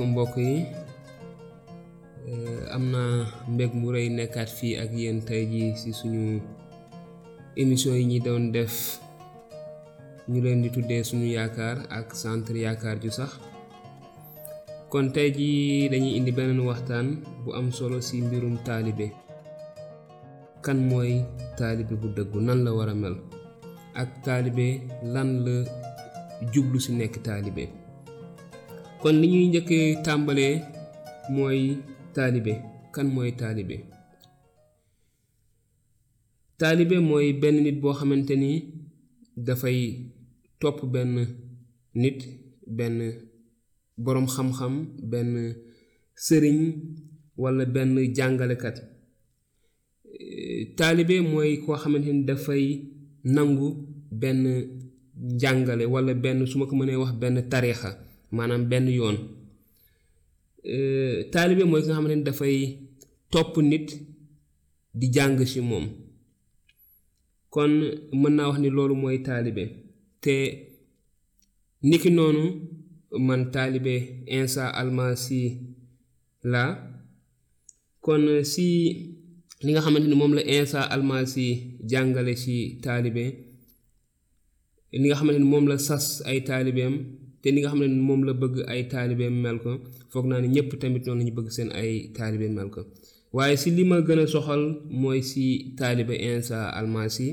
asalaamaaleykum 0.00 0.10
mbokk 0.12 0.36
yi. 0.36 0.66
Am 2.74 2.84
naa 2.92 3.26
mbég 3.52 3.72
mu 3.74 3.90
rëy 3.92 4.08
nekkaat 4.08 4.48
fii 4.58 4.76
ak 4.82 4.90
yéen 4.92 5.20
tey 5.28 5.44
jii 5.52 5.74
ci 5.76 5.90
suñu 5.92 6.40
émission 7.56 7.94
yi 7.96 8.04
ñi 8.04 8.18
doon 8.20 8.52
def. 8.52 8.98
Ñu 10.28 10.40
leen 10.42 10.62
di 10.62 10.70
tuddee 10.70 11.02
suñu 11.04 11.26
yaakaar 11.36 11.78
ak 11.90 12.14
centre 12.14 12.58
yaakaar 12.58 12.98
ju 13.02 13.10
sax. 13.10 13.30
Kon 14.90 15.12
tey 15.14 15.30
jii 15.36 15.88
dañuy 15.90 16.16
indi 16.16 16.32
beneen 16.32 16.60
waxtaan 16.68 17.06
bu 17.44 17.52
am 17.58 17.68
solo 17.72 18.00
ci 18.00 18.22
mbirum 18.22 18.56
taalibe. 18.66 19.06
Kan 20.64 20.78
mooy 20.88 21.24
taalibe 21.58 21.94
bu 22.00 22.08
dëggu? 22.16 22.38
Nan 22.40 22.64
la 22.64 22.70
war 22.76 22.88
a 22.88 22.94
mel? 22.94 23.16
Ak 23.94 24.08
taalibe 24.24 24.66
lan 25.12 25.30
la 25.44 25.56
jublu 26.52 26.78
ci 26.84 26.92
nekk 26.92 27.16
taalibe 27.26 27.79
kon 29.02 29.16
li 29.20 29.26
ñuy 29.32 29.46
njëkk 29.48 29.70
tàmbalee 30.04 30.54
mooy 31.34 31.60
taalibe. 32.14 32.52
Kan 32.94 33.06
mooy 33.14 33.30
taalibe? 33.40 33.76
Taalibe 36.58 36.96
mooy 37.08 37.26
benn 37.40 37.56
nit 37.64 37.76
boo 37.82 37.92
xamante 37.98 38.34
ni 38.42 38.50
dafay 39.46 39.78
topp 40.60 40.78
benn 40.92 41.12
nit 42.02 42.18
benn 42.76 42.96
boroom 44.04 44.26
xam-xam 44.34 44.74
benn 45.10 45.30
sëriñ 46.24 46.58
walla 47.42 47.64
benn 47.74 47.92
jàngalekat. 48.16 48.76
Taalibe 50.78 51.16
mooy 51.32 51.50
koo 51.64 51.76
xamante 51.82 52.10
ni 52.12 52.22
dafay 52.28 52.64
nangu 53.34 53.68
benn 54.20 54.40
jàngale 55.40 55.84
walla 55.92 56.12
benn 56.24 56.46
su 56.50 56.58
ma 56.58 56.66
ko 56.66 56.74
mënee 56.76 56.96
wax 57.02 57.12
benn 57.20 57.36
maanaam 58.36 58.62
benn 58.70 58.86
yoon. 58.98 59.16
Taalibe 61.32 61.64
mooy 61.68 61.80
ki 61.82 61.86
nga 61.88 61.96
xamante 61.96 62.16
ni 62.16 62.24
dafay 62.28 62.56
topp 63.32 63.52
nit 63.70 63.88
di 64.98 65.06
jàng 65.14 65.38
ci 65.52 65.60
moom. 65.70 65.86
Kon 67.54 67.72
mën 68.20 68.32
naa 68.36 68.48
wax 68.48 68.58
ni 68.62 68.68
loolu 68.76 68.94
mooy 69.02 69.18
taalibe. 69.26 69.64
Te 70.22 70.34
niki 71.88 72.10
noonu 72.16 72.42
man 73.26 73.42
taalibe 73.54 73.94
Insa 74.36 74.64
Almasi 74.80 75.42
la. 76.52 76.62
Kon 78.04 78.22
si 78.52 78.66
li 79.64 79.70
nga 79.72 79.80
xamante 79.84 80.08
ni 80.08 80.16
moom 80.20 80.32
la 80.38 80.42
Insa 80.56 80.80
Almasi 80.94 81.46
jàngale 81.90 82.34
ci 82.42 82.54
taalibe 82.84 83.24
li 85.00 85.06
nga 85.08 85.16
xamante 85.18 85.38
ni 85.42 85.48
moom 85.52 85.66
la 85.70 85.76
sas 85.86 86.06
ay 86.28 86.38
taalibeem 86.48 86.94
te 87.42 87.48
li 87.54 87.58
nga 87.60 87.70
xam 87.72 87.80
ne 87.82 88.00
moom 88.08 88.20
la 88.28 88.32
bëgg 88.42 88.56
ay 88.72 88.80
taalibeem 88.92 89.34
mel 89.44 89.58
ko 89.64 89.70
foog 90.12 90.26
naa 90.30 90.40
ne 90.42 90.48
ñëpp 90.54 90.70
tamit 90.80 91.02
noonu 91.06 91.20
lañu 91.20 91.32
bëgg 91.38 91.48
seen 91.56 91.70
ay 91.80 91.92
taalibe 92.16 92.46
mel 92.58 92.70
ko. 92.74 92.80
Waaye 93.36 93.56
si 93.62 93.68
li 93.76 93.82
ma 93.90 93.96
gën 94.06 94.20
soxal 94.34 94.62
mooy 95.00 95.20
si 95.30 95.44
taalibe 95.78 96.14
Insa 96.28 96.58
Almasi 96.78 97.26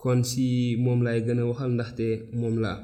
kon 0.00 0.20
si 0.30 0.46
moom 0.84 1.00
laay 1.06 1.20
gën 1.26 1.38
a 1.42 1.44
waxal 1.50 1.70
ndaxte 1.76 2.06
moom 2.40 2.54
laa. 2.64 2.78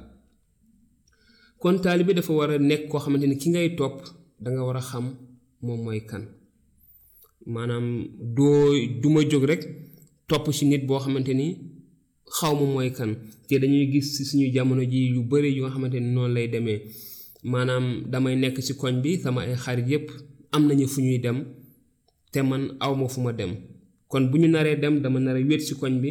Kon 1.61 1.77
taalibe 1.85 2.13
dafa 2.19 2.33
war 2.39 2.51
a 2.55 2.57
nekk 2.71 2.83
koo 2.91 3.01
xamante 3.05 3.27
ni 3.29 3.37
ki 3.43 3.49
ngay 3.53 3.69
topp 3.79 3.97
danga 4.45 4.63
war 4.69 4.77
a 4.81 4.83
xam 4.91 5.07
moom 5.67 5.81
mooy 5.85 6.01
kan. 6.11 6.25
Maanaam 7.55 7.87
doo 8.37 8.61
duma 9.03 9.21
jóg 9.31 9.45
rek 9.51 9.63
topp 10.29 10.45
si 10.57 10.65
nit 10.71 10.83
boo 10.89 10.99
xamante 11.05 11.33
ni 11.41 11.47
xaw 12.35 12.55
ma 12.55 12.67
mooy 12.73 12.91
kan 12.93 13.11
te 13.49 13.59
dañuy 13.59 13.87
gis 13.93 14.17
ci 14.17 14.25
suñu 14.25 14.47
jamono 14.55 14.83
ji 14.83 14.99
yu 15.15 15.23
bari 15.31 15.51
yu 15.57 15.63
nga 15.63 15.71
xamante 15.75 15.99
ni 16.01 16.11
noonu 16.15 16.35
lay 16.35 16.49
demee. 16.49 16.81
Maanaam 17.43 17.87
damay 18.11 18.35
nekk 18.37 18.59
ci 18.67 18.73
koñ 18.75 18.95
bi 19.03 19.19
sama 19.23 19.41
ay 19.43 19.55
xarit 19.65 19.87
yépp 19.93 20.07
am 20.55 20.63
nañu 20.69 20.87
fu 20.89 21.01
ñuy 21.01 21.19
dem 21.25 21.39
te 22.33 22.41
man 22.43 22.63
awma 22.81 23.09
fu 23.09 23.21
ma 23.21 23.33
dem. 23.33 23.53
Kon 24.09 24.25
bu 24.31 24.37
ñu 24.39 24.49
naree 24.49 24.77
dem 24.83 25.01
dama 25.03 25.19
wét 25.49 25.63
koñ 25.81 25.95
bi. 26.03 26.11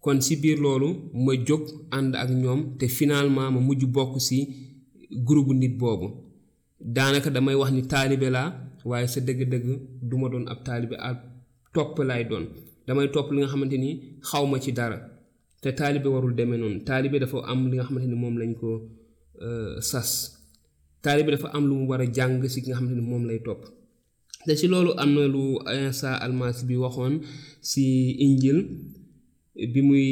Kon 0.00 0.20
ci 0.20 0.36
biir 0.36 0.58
loolu 0.64 0.88
ma 1.24 1.32
jóg 1.46 1.62
ànd 1.90 2.14
ak 2.22 2.30
ñoom 2.30 2.60
te 2.78 2.86
finalement 2.88 3.50
ma 3.54 3.60
mujj 3.60 3.84
bokk 3.94 4.12
ci 4.20 4.38
groupe 5.26 5.52
nit 5.54 5.74
boobu. 5.80 6.08
Daanaka 6.80 7.30
damay 7.30 7.54
wax 7.60 7.70
ni 7.72 7.82
taalibe 7.92 8.28
laa 8.36 8.48
waaye 8.84 9.06
sa 9.08 9.20
dëgg-dëgg 9.20 9.66
duma 10.08 10.28
doon 10.28 10.46
ab 10.52 10.58
taalibe 10.64 10.96
ab 11.08 11.16
topp 11.74 11.98
laay 12.08 12.24
doon. 12.30 12.44
Damay 12.86 13.08
topp 13.14 13.28
li 13.32 13.38
nga 13.40 13.48
xamante 13.52 13.76
ni 13.78 13.90
ci 14.64 14.72
dara 14.72 15.17
te 15.62 15.68
taalibe 15.78 16.08
warul 16.14 16.34
demee 16.38 16.58
noonu. 16.62 16.78
Taalibe 16.88 17.16
dafa 17.22 17.38
am 17.50 17.60
li 17.70 17.74
nga 17.76 17.84
xamante 17.86 18.06
ni 18.12 18.16
moom 18.22 18.34
lañ 18.40 18.52
ko 18.60 18.68
sas. 19.90 20.10
Taalibe 21.04 21.30
dafa 21.34 21.48
am 21.56 21.64
lu 21.68 21.74
mu 21.80 21.84
war 21.90 22.00
a 22.04 22.06
jàng 22.16 22.34
si 22.52 22.58
ki 22.62 22.68
nga 22.70 22.76
xamante 22.78 22.96
ni 23.00 23.04
moom 23.10 23.24
lay 23.30 23.38
topp. 23.46 23.62
Te 24.46 24.52
si 24.60 24.66
loolu 24.72 24.90
am 25.02 25.10
na 25.14 25.22
lu 25.34 25.42
Insa 25.76 26.10
Almasi 26.24 26.62
bi 26.68 26.74
waxoon 26.84 27.14
si 27.70 27.84
injil 28.24 28.58
bi 29.72 29.80
muy 29.88 30.08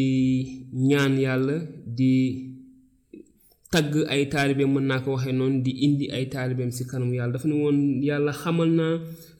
ñaan 0.88 1.14
yàlla 1.24 1.56
di 1.98 2.12
tagg 3.72 3.92
ay 4.12 4.22
taalibe 4.32 4.64
mën 4.74 4.84
naa 4.90 5.00
ko 5.04 5.08
waxee 5.14 5.32
noonu 5.38 5.58
di 5.66 5.70
indi 5.86 6.06
ay 6.16 6.24
taalibeem 6.34 6.70
si 6.76 6.82
kanam 6.90 7.10
yàlla. 7.18 7.32
Dafa 7.34 7.46
ne 7.48 7.54
woon 7.62 7.78
yàlla 8.08 8.32
xamal 8.42 8.70
naa 8.78 8.94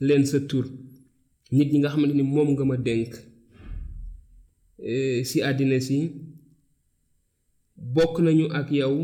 leen 0.07 0.23
sa 0.31 0.39
tur. 0.49 0.65
Nit 1.55 1.69
ñi 1.71 1.77
nga 1.79 1.89
xamante 1.93 2.15
ni 2.19 2.23
moom 2.35 2.49
nga 2.55 2.65
ma 2.69 2.75
dénk 2.87 3.11
si 5.29 5.37
àddina 5.41 5.79
si 5.79 5.97
bokk 7.95 8.19
nañu 8.19 8.45
ak 8.59 8.71
yow 8.71 8.95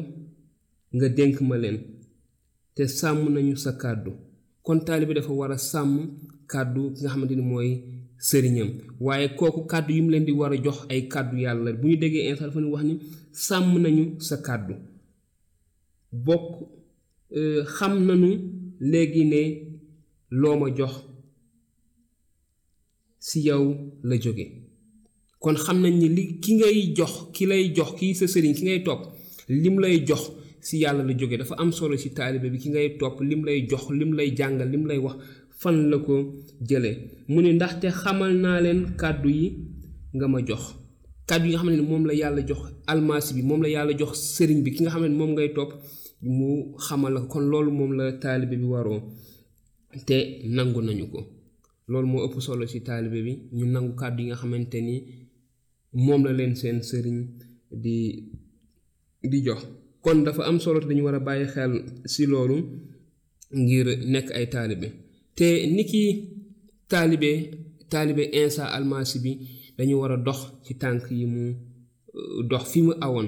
nga 0.96 1.08
dénk 1.10 1.42
ma 1.42 1.58
leen 1.58 1.78
te 2.76 2.84
sàmm 2.88 3.30
nañu 3.34 3.56
sa 3.56 3.72
kàddu. 3.82 4.12
Kon 4.64 4.80
taalibe 4.86 5.14
dafa 5.14 5.32
war 5.34 5.52
a 5.52 5.58
sàmm 5.58 5.92
kàddu 6.52 6.92
ki 6.94 7.00
nga 7.02 7.10
xamante 7.12 7.36
ni 7.36 7.42
mooy 7.42 7.70
sëriñam. 8.28 8.70
Waaye 9.00 9.28
kooku 9.38 9.62
kàddu 9.72 9.94
yi 9.94 10.02
mu 10.02 10.10
leen 10.12 10.26
di 10.26 10.32
war 10.32 10.54
a 10.54 10.58
jox 10.64 10.78
ay 10.90 11.02
kàddu 11.14 11.36
yàlla. 11.38 11.74
Bu 11.74 11.88
ñu 11.88 11.98
déggee 12.02 12.30
Insa 12.30 12.46
dafa 12.48 12.60
wax 12.74 12.84
ni 12.84 12.94
sàmm 13.32 13.74
nañu 13.84 14.04
sa 14.28 14.36
kàddu. 14.38 14.74
Bokk 16.12 16.50
xam 17.76 17.94
nañu 18.08 18.30
léegi 18.80 19.24
ne 19.26 19.42
loo 20.30 20.56
ma 20.60 20.68
jox 20.78 20.94
si 23.20 23.40
yow 23.48 23.64
la 24.04 24.16
jóge. 24.24 24.63
Kon 25.44 25.56
xam 25.66 25.78
nañ 25.84 25.94
ni 26.02 26.08
li 26.18 26.24
ki 26.44 26.52
ngay 26.60 26.78
jox 26.98 27.14
ki 27.36 27.44
lay 27.52 27.64
jox 27.76 27.90
kii 28.00 28.14
sa 28.20 28.26
sëriñ 28.34 28.54
ki 28.58 28.64
ngay 28.68 28.80
topp 28.88 29.02
lim 29.64 29.76
lay 29.84 29.96
jox 30.08 30.24
si 30.68 30.76
yàlla 30.84 31.04
la 31.10 31.14
jóge 31.20 31.36
dafa 31.42 31.56
am 31.62 31.72
solo 31.78 31.96
si 32.04 32.10
taalibe 32.18 32.48
bi 32.54 32.58
ki 32.64 32.70
ngay 32.74 32.88
topp 33.00 33.16
lim 33.30 33.42
lay 33.48 33.58
jox 33.70 33.84
lim 34.00 34.12
lay 34.18 34.30
jàngal 34.38 34.70
lim 34.74 34.84
lay 34.90 34.98
wax 35.06 35.16
fan 35.62 35.78
la 35.92 35.98
ko 36.06 36.16
jële. 36.70 36.92
Mu 37.32 37.40
ne 37.42 37.50
ndaxte 37.58 37.88
xamal 38.02 38.34
naa 38.44 38.58
leen 38.66 38.80
kàddu 39.02 39.30
yi 39.40 39.48
nga 40.16 40.28
ma 40.34 40.40
jox. 40.48 40.64
Kàddu 41.30 41.46
yi 41.48 41.52
nga 41.54 41.60
xam 41.62 41.70
ne 41.72 41.82
moom 41.92 42.04
la 42.10 42.14
yàlla 42.22 42.42
jox 42.50 42.62
almasi 42.92 43.32
bi 43.38 43.42
moom 43.50 43.62
la 43.66 43.70
yàlla 43.76 43.94
jox 44.00 44.14
sëriñ 44.36 44.60
bi 44.66 44.70
ki 44.76 44.82
nga 44.84 44.92
xam 44.94 45.04
ne 45.06 45.16
moom 45.20 45.32
ngay 45.36 45.50
topp 45.58 45.72
mu 46.38 46.50
xamal 46.86 47.14
la 47.16 47.22
kon 47.32 47.44
loolu 47.52 47.72
moom 47.80 47.92
la 48.00 48.06
taalibe 48.24 48.56
bi 48.62 48.66
waroo 48.74 49.00
te 50.08 50.18
nangu 50.56 50.82
nañu 50.88 51.06
ko. 51.14 51.20
Loolu 51.90 52.08
moo 52.12 52.22
ëpp 52.28 52.36
solo 52.46 52.64
ci 52.72 52.80
taalibe 52.88 53.20
bi 53.26 53.34
ñu 53.58 53.66
nangu 53.74 53.94
kàddu 54.00 54.20
yi 54.22 54.28
nga 54.28 54.36
xamante 54.42 54.78
ni 54.88 54.96
moom 55.94 56.22
la 56.26 56.32
leen 56.34 56.54
di 57.84 57.98
di 59.32 59.38
jox. 59.46 59.62
Kon 60.04 60.24
dafa 60.26 60.44
am 60.50 60.60
solo 60.60 60.80
te 60.80 60.88
dañu 60.90 61.04
war 61.08 61.16
a 61.16 61.20
bàyyi 61.20 61.46
xel 61.54 61.74
ci 62.14 62.26
loolu 62.32 62.58
ngir 63.64 63.88
ay 64.38 64.46
te 65.38 65.48
ni 65.76 65.84
ki 65.92 66.04
taalibe 66.92 67.32
taalibe 67.92 68.24
Insa 68.42 68.64
Almasi 68.76 69.18
bi 69.24 69.32
dañu 69.78 69.96
war 70.02 70.12
a 70.12 70.18
dox 70.28 70.40
ci 70.66 70.74
tànk 70.82 71.04
yi 71.20 71.26
mu 71.34 71.44
dox 72.50 72.64
fi 72.72 72.80
mu 72.86 72.94
awoon. 73.06 73.28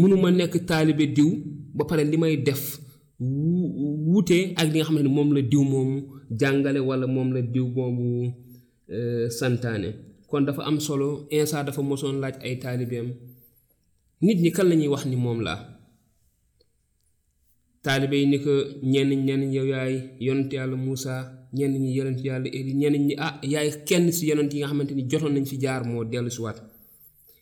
Mënuma 0.00 0.28
nekk 0.30 0.54
taalibe 0.68 1.04
diw 1.16 1.30
ba 1.76 1.82
pare 1.88 2.02
li 2.04 2.16
def 2.46 2.62
wuute 4.12 4.38
ak 4.60 4.66
li 4.72 4.76
nga 4.78 4.86
xam 4.86 4.96
ne 5.02 5.10
la 5.36 5.40
diw 5.50 5.62
moomu 5.72 5.96
jàngale 6.40 6.80
walla 6.88 7.06
moom 7.14 7.28
la 7.36 7.40
diw 7.54 7.66
moomu 7.76 8.08
santaane 9.38 9.88
kon 10.32 10.46
dafa 10.48 10.62
am 10.64 10.80
solo 10.80 11.26
Insa 11.30 11.60
dafa 11.66 11.82
mosoon 11.88 12.16
laaj 12.22 12.36
ay 12.46 12.54
taalibeem 12.62 13.08
nit 14.24 14.38
ñi 14.44 14.50
kan 14.56 14.66
la 14.70 14.74
ñuy 14.80 14.88
wax 14.94 15.04
ni 15.06 15.16
moom 15.24 15.40
laa? 15.46 15.58
Taalibe 17.84 18.14
yi 18.20 18.26
ni 18.32 18.38
ko 18.44 18.52
ñenn 18.92 19.10
ñenn 19.26 19.42
yow 19.54 19.66
yaay 19.72 19.94
yonent 20.26 20.50
yàlla 20.56 20.76
Muusa 20.84 21.14
ñenn 21.52 21.74
ñi 21.82 21.90
yonent 21.96 22.20
yàlla 22.26 22.48
Eli 22.58 22.72
ñenn 22.80 22.96
ñi 23.08 23.14
ah 23.26 23.34
yaay 23.52 23.68
kenn 23.88 24.06
si 24.16 24.22
yonent 24.28 24.52
yi 24.54 24.58
nga 24.60 24.68
xamante 24.70 24.92
ni 24.94 25.02
jotoon 25.10 25.32
nañ 25.34 25.44
fi 25.50 25.56
jaar 25.62 25.82
moo 25.90 26.04
dellu 26.10 26.30
si 26.30 26.40
waat 26.44 26.58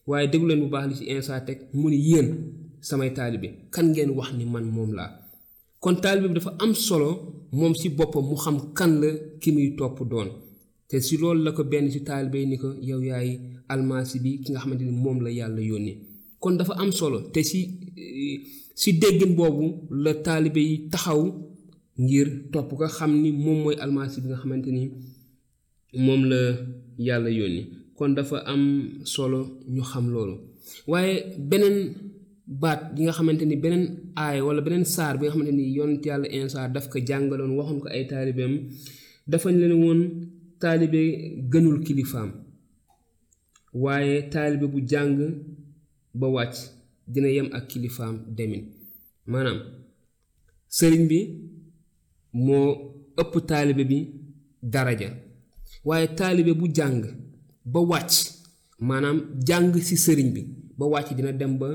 waaye 0.09 0.27
déglu 0.33 0.47
leen 0.49 0.61
bu 0.63 0.69
baax 0.75 0.87
li 0.91 0.95
ci 1.01 1.05
Insa 1.15 1.41
teg 1.47 1.59
mu 1.81 1.89
ni 1.91 1.99
yéen 2.11 2.29
samay 2.89 3.11
taalibe 3.17 3.49
kan 3.75 3.87
ngeen 3.93 4.11
wax 4.19 4.31
ni 4.39 4.45
man 4.53 4.65
moom 4.77 4.91
laa? 4.99 5.11
Kon 5.83 5.97
taalibe 6.03 6.35
dafa 6.37 6.51
am 6.65 6.73
solo 6.87 7.11
moom 7.59 7.73
si 7.81 7.89
boppam 7.99 8.25
mu 8.29 8.37
xam 8.45 8.57
kan 8.79 8.93
la 9.03 9.11
ki 9.41 9.49
muy 9.55 9.69
doon 10.13 10.29
te 10.91 10.97
si 11.07 11.15
loolu 11.23 11.41
la 11.47 11.51
ko 11.57 11.63
benn 11.73 11.87
si 11.95 12.01
taalibe 12.09 12.39
ni 12.51 12.57
ko 12.63 12.69
yow 12.89 13.01
yaay 13.11 13.29
almasi 13.73 14.17
bi 14.25 14.31
ki 14.43 14.49
nga 14.53 14.61
xamante 14.63 14.85
ni 14.89 14.93
moom 15.05 15.19
la 15.25 15.31
yàlla 15.39 15.61
yónni 15.71 15.93
kon 16.43 16.55
dafa 16.59 16.75
am 16.83 16.91
solo 17.01 17.19
te 17.35 17.41
si 17.51 17.61
si 18.81 18.91
déggin 19.01 19.33
boobu 19.39 19.67
la 20.05 20.13
taalibe 20.27 20.61
yi 20.71 20.77
taxaw 20.93 21.21
ngir 22.05 22.29
topp 22.53 22.69
ko 22.79 22.85
xam 22.97 23.13
ni 23.23 23.31
moom 23.45 23.59
mooy 23.65 23.77
almasi 23.85 24.17
bi 24.23 24.29
nga 24.31 24.39
xamante 24.43 24.71
ni 24.77 24.83
moom 26.07 26.23
la 26.31 26.41
yàlla 27.07 27.31
yónni 27.39 27.63
kon 27.97 28.11
dafa 28.19 28.37
am 28.53 28.63
solo 29.15 29.41
ñu 29.75 29.83
xam 29.91 30.07
loolu. 30.15 30.37
Waaye 30.91 31.15
beneen 31.51 31.79
baat 32.63 32.81
yi 32.97 33.03
nga 33.05 33.13
xamante 33.19 33.45
ni 33.51 33.57
beneen 33.65 33.85
aay 34.23 34.39
wala 34.47 34.61
beneen 34.67 34.85
saar 34.95 35.15
bi 35.19 35.25
nga 35.25 35.33
xamante 35.35 35.53
ni 35.59 35.65
yonent 35.77 36.03
yàlla 36.09 36.27
insa 36.37 36.69
daf 36.75 36.87
ko 36.93 36.99
jàngaloon 37.09 37.53
waxoon 37.59 37.81
ko 37.83 37.89
ay 37.95 38.03
taalibeem 38.11 38.55
dafa 39.31 39.49
leen 39.61 39.75
woon 39.83 40.01
taalibe 40.61 41.03
gënul 41.53 41.79
kilifaam. 41.87 42.31
Waaye 43.83 44.17
taalibe 44.33 44.67
bu 44.73 44.79
jàng 44.91 45.19
ba 46.21 46.27
wàcc 46.37 46.57
dina 47.12 47.29
yem 47.37 47.49
ak 47.57 47.65
kilifaam 47.71 48.17
demin. 48.37 48.65
Maanaam 49.31 49.59
sëriñ 50.77 51.05
bi 51.11 51.19
moo 52.33 52.69
ëpp 53.23 53.33
taalibe 53.49 53.85
bi 53.91 53.99
daraja. 54.73 55.11
Waaye 55.85 56.07
taalibe 56.19 56.53
bu 56.61 56.67
jàng 56.77 57.03
ba 57.73 57.81
wàcc 57.91 58.12
maanaam 58.89 59.19
jàng 59.49 59.73
ci 59.87 59.97
sëriñ 60.05 60.29
bi 60.35 60.43
ba 60.79 60.85
wàcc 60.93 61.09
dina 61.17 61.33
dem 61.41 61.55
ba 61.61 61.69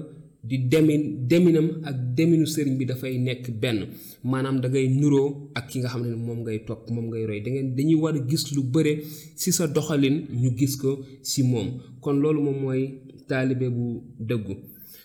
di 0.48 0.58
demin 0.72 1.28
deminam 1.28 1.68
ak 1.84 1.96
deminu 2.16 2.46
sëriñ 2.46 2.78
bi 2.78 2.86
dafay 2.86 3.18
nekk 3.18 3.50
benn. 3.62 3.80
Maanaam 4.24 4.60
da 4.62 4.68
ngay 4.70 4.88
nuroo 5.00 5.50
ak 5.56 5.68
ki 5.70 5.80
nga 5.80 5.90
xam 5.90 6.04
ne 6.06 6.16
moom 6.16 6.40
ngay 6.44 6.60
topp 6.68 6.90
moom 6.94 7.06
ngay 7.10 7.26
roy. 7.26 7.40
Da 7.42 7.50
ngeen 7.52 7.76
dañuy 7.76 7.96
war 8.02 8.16
a 8.16 8.20
gis 8.30 8.44
lu 8.56 8.62
bëre 8.64 8.94
ci 9.36 9.52
sa 9.52 9.68
doxalin 9.68 10.18
ñu 10.42 10.50
gis 10.58 10.76
ko 10.78 10.90
ci 11.24 11.44
moom. 11.44 11.68
Kon 12.02 12.20
loolu 12.22 12.42
moom 12.42 12.58
mooy 12.64 12.82
taalibe 13.28 13.68
bu 13.76 14.04
dëggu. 14.20 14.56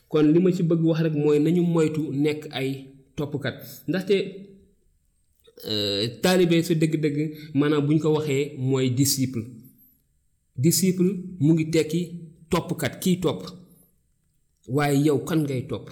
Kon 0.08 0.26
li 0.32 0.38
ma 0.40 0.52
ci 0.52 0.62
bëgg 0.62 0.82
wax 0.84 1.00
rek 1.02 1.14
mooy 1.14 1.38
nañu 1.40 1.62
moytu 1.62 2.02
nekk 2.12 2.46
ay 2.50 2.70
toppkat. 3.16 3.54
Ndaxte 3.88 4.16
taalibe 6.22 6.62
sa 6.62 6.74
dëgg-dëgg 6.74 7.18
maanaam 7.54 7.86
bu 7.86 7.92
ñu 7.94 8.00
ko 8.00 8.12
waxee 8.16 8.54
mooy 8.58 8.90
disciple. 8.90 9.42
Disciple 10.56 11.10
mu 11.40 11.52
ngi 11.54 11.70
tekki 11.70 12.00
toppkat 12.50 12.98
kiy 13.02 13.16
topp 13.20 13.59
waaye 14.74 14.98
yow 15.06 15.18
kan 15.28 15.40
ngay 15.44 15.62
topp? 15.70 15.86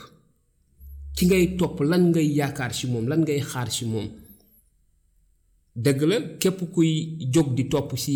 Ki 1.17 1.27
ngay 1.27 1.57
topp 1.59 1.81
lan 1.91 2.03
ngay 2.11 2.29
yaakaar 2.39 2.73
ci 2.79 2.87
moom 2.87 3.07
lan 3.11 3.21
ngay 3.25 3.41
xaar 3.51 3.69
ci 3.71 3.85
moom? 3.93 4.07
Dëgg 5.85 6.01
la 6.11 6.17
képp 6.41 6.59
kuy 6.75 6.91
jóg 7.35 7.49
di 7.57 7.65
topp 7.73 7.91
ci 7.97 8.15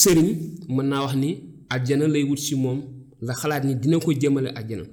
sëriñ 0.00 0.28
mën 0.74 0.86
naa 0.90 1.02
wax 1.04 1.14
ni 1.22 1.30
àjjana 1.74 2.06
lay 2.08 2.22
wut 2.28 2.38
ci 2.46 2.54
moom 2.56 2.78
la 3.26 3.32
xalaat 3.34 3.64
ni 3.64 3.74
dina 3.74 3.98
ko 3.98 4.12
jëmale 4.12 4.50
àjjana. 4.58 4.84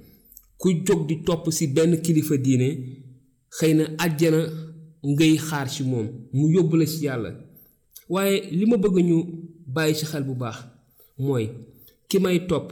Ku 0.58 0.68
jóg 0.86 1.00
di 1.08 1.14
topp 1.26 1.50
ci 1.56 1.66
benn 1.74 2.00
kilifa 2.04 2.36
diine 2.36 2.68
xëy 3.56 3.72
na 3.78 3.84
àjjana 4.04 4.40
ngay 5.12 5.36
xaar 5.48 5.68
ci 5.74 5.82
moom 5.84 6.06
mu 6.32 6.44
yóbbu 6.54 6.76
la 6.76 6.86
ci 6.86 7.04
yàlla. 7.06 7.30
Waaye 8.08 8.36
li 8.58 8.64
ma 8.66 8.76
bëgg 8.76 8.96
ñu 9.08 9.16
bàyyi 9.74 9.94
ci 9.98 10.04
xel 10.10 10.24
bu 10.24 10.34
baax 10.34 10.56
mooy 11.18 11.46
ki 12.08 12.18
may 12.18 12.46
topp 12.46 12.68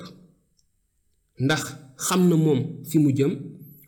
ndax 1.45 1.63
xam 2.07 2.23
na 2.29 2.37
moom 2.45 2.61
fi 2.91 2.97
mu 2.99 3.11
jëm. 3.19 3.33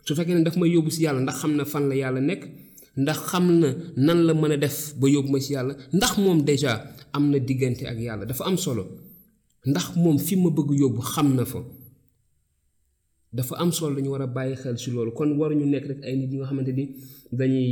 su 0.05 0.11
fekkee 0.17 0.35
ne 0.35 0.43
daf 0.43 0.55
may 0.57 0.69
yóbbu 0.75 0.89
ci 0.95 1.01
yàlla 1.05 1.21
ndax 1.25 1.37
xam 1.41 1.51
na 1.57 1.63
fan 1.71 1.83
la 1.89 1.95
yàlla 2.01 2.21
nekk. 2.29 2.43
ndax 3.01 3.17
xam 3.29 3.45
na 3.61 3.69
nan 4.05 4.19
la 4.27 4.33
mën 4.33 4.51
a 4.55 4.57
def 4.63 4.77
ba 4.99 5.05
yóbbu 5.13 5.29
ma 5.33 5.39
ci 5.39 5.53
yàlla. 5.53 5.73
ndax 5.97 6.13
moom 6.23 6.39
déjà 6.49 6.71
am 7.15 7.23
na 7.31 7.37
diggante 7.39 7.83
ak 7.91 7.97
yàlla. 8.07 8.25
dafa 8.25 8.43
am 8.49 8.57
solo. 8.57 8.83
ndax 9.65 9.95
moom 9.95 10.17
fi 10.19 10.35
ma 10.35 10.49
bëgg 10.57 10.69
yóbbu 10.81 11.01
xam 11.13 11.29
na 11.35 11.43
fa. 11.45 11.59
dafa 13.33 13.53
am 13.61 13.71
solo 13.71 13.95
dañu 13.95 14.09
war 14.11 14.21
a 14.21 14.27
bàyyi 14.27 14.55
xel 14.55 14.77
ci 14.77 14.91
loolu. 14.91 15.11
kon 15.17 15.29
waruñu 15.39 15.65
nekk 15.65 15.85
rek 15.89 15.99
ay 16.05 16.15
nit 16.17 16.29
ñi 16.31 16.37
nga 16.37 16.45
xamante 16.49 16.71
ni 16.79 16.85
dañuy 17.31 17.69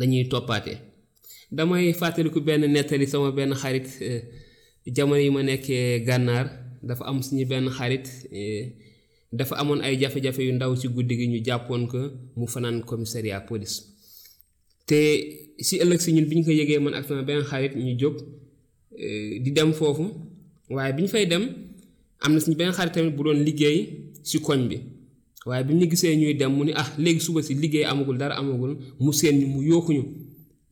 dañuy 0.00 0.28
toppaate. 0.28 0.74
damay 1.50 1.92
fàttaliku 2.00 2.40
benn 2.40 2.64
nettali 2.72 3.06
sama 3.06 3.30
benn 3.32 3.52
xarit 3.54 3.86
jamono 4.94 5.20
yi 5.20 5.30
ma 5.30 5.42
nekkee 5.42 6.00
gànnaar. 6.06 6.46
Dafa 6.82 7.04
am 7.10 7.18
suñu 7.22 7.44
benn 7.50 7.66
xarit 7.76 8.06
dafa 9.32 9.54
amoon 9.60 9.80
ay 9.80 9.96
jafe-jafe 10.00 10.42
yu 10.48 10.52
ndaw 10.52 10.72
ci 10.80 10.88
guddi 10.88 11.14
gi 11.18 11.26
ñu 11.32 11.38
jàppoon 11.46 11.86
ko 11.92 11.98
mu 12.36 12.46
fanaan 12.46 12.82
commissariat 12.88 13.40
police. 13.48 13.76
Te 14.86 14.98
si 15.66 15.74
ëllëg 15.82 16.00
si 16.04 16.12
ñun 16.12 16.26
bi 16.28 16.36
ñu 16.36 16.44
ko 16.44 16.50
yëgee 16.50 16.78
man 16.84 16.94
ak 16.94 17.04
sama 17.08 17.22
benn 17.22 17.42
xarit 17.50 17.74
ñu 17.76 17.92
jóg 18.00 18.16
di 19.42 19.50
dem 19.56 19.72
foofu. 19.72 20.04
Waaye 20.70 20.92
bi 20.96 21.02
ñu 21.02 21.08
fay 21.08 21.26
dem 21.26 21.44
am 22.20 22.32
na 22.34 22.40
suñu 22.40 22.56
benn 22.56 22.72
xarit 22.72 22.92
tamit 22.94 23.14
bu 23.16 23.22
doon 23.24 23.40
liggéey 23.46 23.78
si 24.22 24.38
koñ 24.46 24.68
bi. 24.70 24.76
Waaye 25.46 25.64
bi 25.64 25.74
ñu 25.74 25.84
gisee 25.90 26.16
ñuy 26.16 26.34
dem 26.34 26.52
mu 26.56 26.64
ni 26.64 26.72
ah 26.74 26.88
léegi 26.98 27.20
suba 27.20 27.40
si 27.42 27.54
liggéey 27.54 27.84
amagul 27.84 28.18
dara 28.18 28.34
amagul 28.40 28.76
mu 29.00 29.12
seen 29.12 29.36
mu 29.52 29.62
yooxuñu 29.62 30.02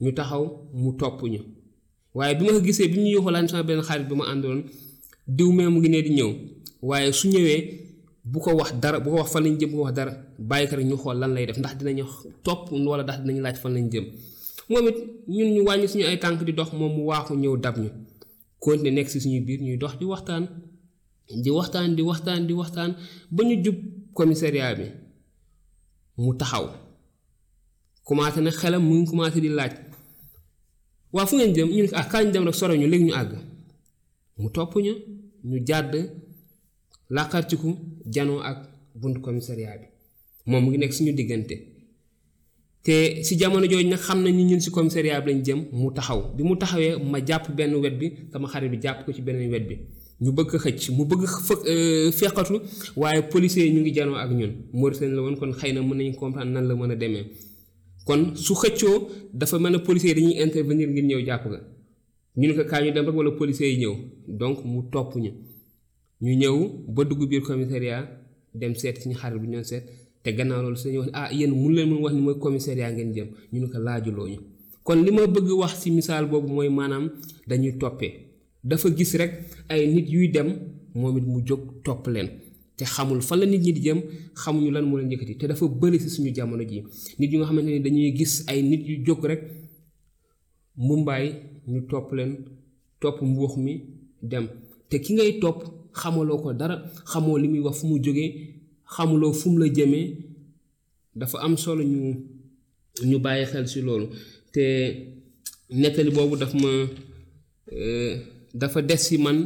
ñu 0.02 0.12
taxaw 0.12 0.44
mu 0.74 0.92
topp 1.00 1.22
ñu. 1.32 1.40
Waaye 2.14 2.34
bi 2.38 2.44
ma 2.44 2.52
ko 2.52 2.60
gisee 2.66 2.88
bi 2.88 2.98
ñu 2.98 3.10
yooxu 3.14 3.30
laan 3.30 3.48
sama 3.48 3.62
benn 3.62 3.80
xarit 3.88 4.06
bi 4.10 4.14
ma 4.20 4.24
àndoon 4.32 4.60
diw 5.36 5.50
mee 5.52 5.68
mu 5.72 5.78
ngi 5.80 5.88
ne 5.88 6.02
di 6.02 6.10
ñëw. 6.18 6.30
Waaye 6.82 7.12
su 7.12 7.28
ñëwee 7.28 7.60
bu 8.24 8.38
ko 8.40 8.50
wax 8.58 8.72
dara 8.82 8.98
bu 9.00 9.10
ko 9.10 9.16
wax 9.16 9.30
fan 9.32 9.42
lañ 9.44 9.56
jëm 9.60 9.70
bu 9.70 9.76
ko 9.78 9.82
wax 9.84 9.94
dara 9.94 10.12
bàyyi 10.38 10.68
ko 10.68 10.76
rek 10.76 10.86
ñu 10.86 10.96
xool 10.96 11.18
lan 11.20 11.32
lay 11.34 11.46
def 11.46 11.58
ndax 11.58 11.74
dinañu 11.78 12.04
topp 12.44 12.70
wala 12.72 13.02
ndax 13.02 13.18
dinañu 13.22 13.40
laaj 13.42 13.56
fan 13.62 13.72
lañ 13.74 13.86
jëm. 13.92 14.04
Moom 14.70 14.86
ñun 15.28 15.48
ñu 15.54 15.88
suñu 15.88 16.04
ay 16.06 16.18
di 16.46 16.52
dox 16.52 16.72
moom 16.72 16.92
mu 16.96 17.02
waaxu 17.10 17.34
ñëw 17.34 17.56
dab 17.64 17.76
ñu. 17.78 17.88
Continuer 18.60 18.92
nekk 18.94 19.08
si 19.10 19.20
suñu 19.20 19.40
biir 19.46 19.60
ñuy 19.62 19.76
dox 19.76 19.94
di 19.98 20.04
waxtaan. 20.04 20.44
Di 21.42 21.50
waxtaan 21.50 21.94
di 21.96 22.02
waxtaan 22.02 22.46
di 22.46 22.52
waxtaan 22.52 22.90
ba 23.30 23.42
ñu 23.44 23.54
jub 23.64 23.76
commissariat 24.14 24.74
bi. 24.78 24.86
Mu 26.18 26.34
taxaw. 26.36 26.66
Commencé 28.04 28.40
na 28.40 28.50
xelam 28.50 28.82
mu 28.88 28.94
ngi 28.96 29.06
commencé 29.10 29.40
di 29.40 29.48
laaj. 29.48 29.72
Waa 31.12 31.26
fu 31.26 31.36
ngeen 31.36 31.54
jëm? 31.54 31.68
Ñu 31.76 31.82
ne 31.82 31.88
ah 31.92 32.04
kañ 32.12 32.30
dem 32.32 32.44
rek 32.44 32.54
sore 32.54 32.74
ñu 32.78 32.86
léegi 32.86 33.04
ñu 33.04 33.14
àgg 33.14 33.32
mu 34.40 34.48
topp 34.54 34.72
ñu 34.86 34.92
ñu 35.50 35.58
jàdd 35.68 35.94
làqartiku 37.16 37.68
janoo 38.14 38.40
ak 38.50 38.58
buntu 39.00 39.20
commissariat 39.20 39.78
bi. 39.80 39.86
Moom 40.46 40.64
ngi 40.68 40.78
nekk 40.78 40.92
suñu 40.92 41.12
diggante. 41.18 41.56
Te 42.84 43.22
si 43.24 43.36
jamono 43.38 43.66
jooju 43.70 43.88
nag 43.88 43.98
xam 44.06 44.18
nañ 44.24 44.34
ni 44.36 44.44
ñun 44.50 44.60
si 44.60 44.70
commissariat 44.70 45.20
bi 45.24 45.32
lañ 45.32 45.42
jëm 45.46 45.60
mu 45.72 45.90
taxaw. 45.96 46.20
Bi 46.36 46.42
mu 46.48 46.56
taxawee 46.56 46.96
ma 47.12 47.18
jàpp 47.26 47.44
benn 47.56 47.74
wet 47.74 47.96
bi 48.00 48.06
sama 48.32 48.48
xarit 48.52 48.70
bi 48.70 48.78
jàpp 48.82 49.04
ko 49.04 49.12
ci 49.12 49.22
beneen 49.22 49.50
wet 49.50 49.66
bi. 49.68 49.76
Ñu 50.22 50.30
bëgg 50.36 50.52
xëcc 50.64 50.90
mu 50.96 51.04
bëgg 51.10 51.22
fë 51.46 51.54
feqatu 52.18 52.56
waaye 52.96 53.22
policiers 53.32 53.66
yi 53.66 53.72
ñu 53.74 53.80
ngi 53.80 53.92
janoo 53.96 54.16
ak 54.24 54.30
ñun. 54.38 54.52
Mauritanie 54.72 55.14
la 55.16 55.22
woon 55.22 55.36
kon 55.40 55.52
xëy 55.60 55.72
na 55.74 55.80
mën 55.82 55.96
nañu 55.98 56.12
comprendre 56.20 56.52
nan 56.54 56.64
la 56.68 56.74
mën 56.74 56.90
a 56.94 56.96
demee. 57.02 57.26
Kon 58.06 58.34
su 58.44 58.52
xëccoo 58.54 59.08
dafa 59.32 59.58
mel 59.58 59.72
ne 59.72 59.78
policiers 59.78 60.14
yi 60.14 60.20
dañuy 60.20 60.36
intervenir 60.44 60.88
ngir 60.88 61.04
ñëw 61.04 61.20
jàpp 61.26 61.44
nga 61.50 61.60
ñu 62.36 62.46
ne 62.48 62.54
ko 62.54 62.64
kaa 62.64 62.80
ñu 62.82 62.92
dem 62.92 63.06
rek 63.06 63.14
wala 63.16 63.30
policiers 63.32 63.70
yi 63.72 63.78
ñëw. 63.82 63.94
Donc 64.28 64.64
mu 64.64 64.82
topp 64.92 65.16
ñu. 65.16 65.30
Ñu 66.22 66.32
ñëw 66.36 66.56
ba 66.88 67.04
dugg 67.04 67.28
biir 67.28 67.42
commissariat 67.42 68.06
dem 68.54 68.74
seet 68.74 68.96
suñu 69.02 69.14
xarit 69.16 69.38
bu 69.40 69.46
ñoon 69.48 69.64
seet. 69.64 69.84
Te 70.22 70.30
gannaaw 70.36 70.62
loolu 70.62 70.76
suñu 70.76 70.98
wax 71.00 71.10
ah 71.12 71.28
mun 71.48 71.72
leen 71.74 71.88
mun 71.90 72.02
wax 72.02 72.14
ni 72.14 72.20
mooy 72.20 72.38
commissariat 72.38 72.92
ngeen 72.92 73.12
jëm. 73.14 73.28
Ñu 73.52 73.68
ko 73.68 73.78
laajuloo 73.78 74.28
ñu. 74.28 74.38
Kon 74.84 75.02
li 75.04 75.10
ma 75.10 75.26
bëgg 75.26 75.48
wax 75.58 75.80
ci 75.82 75.90
misaal 75.90 76.26
boobu 76.28 76.48
mooy 76.48 76.68
maanaam 76.68 77.10
dañuy 77.48 77.74
dafa 78.62 78.88
gis 78.96 79.14
rek 79.16 79.32
ay 79.68 79.86
nit 79.88 80.08
yuy 80.08 80.28
dem 80.30 80.48
moom 80.94 81.18
mu 81.32 81.40
jóg 81.44 81.82
topp 81.84 82.06
leen. 82.08 82.28
Te 82.76 82.84
xamul 82.84 83.20
fan 83.22 83.38
la 83.40 83.46
nit 83.46 83.60
ñi 83.60 83.72
di 83.72 83.80
jëm 83.86 84.00
xamuñu 84.34 84.70
lan 84.70 84.84
moo 84.86 84.98
leen 84.98 85.10
yëkkati. 85.10 85.36
Te 85.36 85.46
dafa 85.48 85.66
bëri 85.66 85.98
ci 85.98 86.08
suñu 86.08 86.32
jamono 86.34 86.62
ji 86.62 86.82
nit 87.18 87.30
yu 87.32 87.38
nga 87.38 87.46
xamante 87.46 87.80
dañuy 87.82 88.14
gis 88.16 88.44
ay 88.46 88.62
nit 88.62 88.82
yu 88.88 89.04
jóg 89.04 89.24
rek 89.24 89.42
ñu 91.72 91.80
topp 91.90 92.08
leen 92.16 92.32
topp 93.00 93.16
mbuux 93.30 93.54
mi 93.64 93.74
dem. 94.30 94.46
Te 94.88 94.96
ki 95.04 95.12
ngay 95.14 95.32
topp 95.42 95.58
xamaloo 96.00 96.38
ko 96.42 96.48
dara 96.60 96.76
xamoo 97.10 97.38
li 97.42 97.48
muy 97.52 97.60
wax 97.66 97.76
fu 97.80 97.84
mu 97.90 97.96
jógee 98.04 98.30
xamuloo 98.94 99.32
fu 99.40 99.46
mu 99.52 99.58
la 99.62 99.66
jëmee. 99.76 100.08
Dafa 101.18 101.36
am 101.44 101.54
solo 101.62 101.82
ñu 101.92 102.00
ñu 103.08 103.16
bàyyi 103.24 103.44
xel 103.52 103.66
si 103.72 103.80
loolu. 103.86 104.06
Te 104.54 104.62
nettali 105.80 106.10
boobu 106.16 106.36
daf 106.42 106.52
ma 106.62 106.70
dafa 108.60 108.82
des 108.82 108.96
si 109.06 109.16
man 109.24 109.38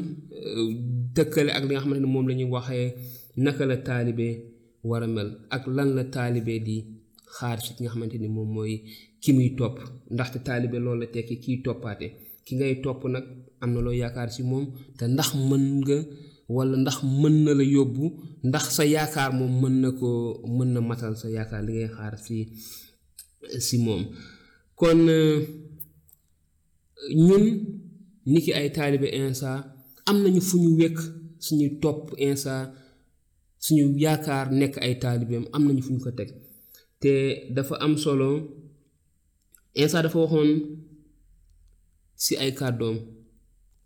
tëkkale 1.14 1.50
ak 1.56 1.64
li 1.66 1.72
nga 1.74 1.80
xamante 1.82 2.00
ne 2.02 2.06
moom 2.14 2.26
la 2.28 2.34
ñuy 2.34 2.50
waxee 2.54 2.88
naka 3.44 3.64
la 3.70 3.76
taalibe 3.86 4.28
war 4.88 5.02
a 5.06 5.06
mel 5.06 5.30
ak 5.54 5.64
lan 5.76 5.90
la 5.96 6.04
taalibe 6.14 6.54
di 6.66 6.76
xaar 7.38 7.58
ci 7.64 7.70
ki 7.74 7.80
nga 7.82 7.90
xamante 7.92 8.16
ni 8.22 8.28
moom 8.36 8.48
mooy 8.54 8.72
ki 9.22 9.30
muy 9.36 9.48
topp. 9.58 9.76
Ndaxte 10.14 10.38
taalibe 10.46 10.78
loolu 10.84 11.00
la 11.02 11.06
tekki 11.14 11.36
kiy 11.44 11.56
toppaate. 11.64 12.06
Ki 12.44 12.52
ngay 12.58 12.74
topp 12.84 13.00
nag 13.14 13.24
am 13.62 13.70
na 13.74 13.80
loo 13.86 13.92
yaakaar 14.02 14.30
ci 14.34 14.42
moom 14.50 14.64
te 14.98 15.04
ndax 15.14 15.28
mën 15.48 15.64
nga 15.80 15.96
walla 16.54 16.76
ndax 16.82 16.96
mën 17.20 17.34
na 17.44 17.52
la 17.58 17.64
yóbbu 17.74 18.04
ndax 18.48 18.64
sa 18.76 18.82
yaakaar 18.94 19.30
moom 19.38 19.52
mën 19.62 19.74
na 19.82 19.88
ko 19.98 20.08
mën 20.56 20.70
na 20.74 20.80
matal 20.88 21.14
sa 21.22 21.26
yaakaar 21.36 21.62
li 21.66 21.72
ngay 21.76 21.90
xaar 21.96 22.14
ci 22.24 22.36
ci 23.66 23.76
moom. 23.84 24.02
Kon 24.78 25.00
ñun 27.26 27.44
niki 28.32 28.50
ay 28.58 28.68
taalibe 28.76 29.08
insa 29.20 29.50
am 30.08 30.16
nañu 30.22 30.40
fu 30.48 30.56
ñu 30.64 30.70
wekk 30.80 30.98
suñuy 31.44 31.70
topp 31.82 32.00
insa 32.26 32.54
suñu 33.64 33.84
yaakaar 34.04 34.46
nekk 34.60 34.74
ay 34.84 34.94
taalibeem 35.02 35.44
am 35.54 35.62
nañu 35.66 35.82
fu 35.86 35.92
ñu 35.94 36.00
ko 36.04 36.10
teg 36.18 36.30
te 37.04 37.14
dafa 37.54 37.74
am 37.84 37.96
solo. 38.04 38.28
Insa 39.74 40.02
dafa 40.02 40.18
waxoon 40.22 40.50
si 42.22 42.32
ay 42.42 42.50
kàddoom 42.58 42.96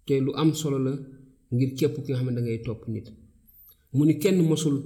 te 0.06 0.14
lu 0.24 0.30
am 0.40 0.50
solo 0.60 0.78
la 0.86 0.92
ngir 1.54 1.70
képp 1.78 1.94
ki 2.04 2.10
nga 2.12 2.18
xam 2.18 2.28
ne 2.28 2.34
da 2.36 2.40
ngay 2.42 2.58
topp 2.66 2.82
nit. 2.92 3.06
Mu 3.94 4.02
ni 4.06 4.14
kenn 4.22 4.38
mosul 4.48 4.76